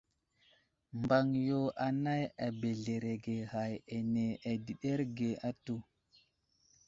[1.01, 5.75] Mbaŋ yo anay abəzləreege ghay áne adəɗerge atu.